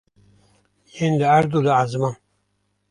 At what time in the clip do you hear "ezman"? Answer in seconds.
1.83-2.15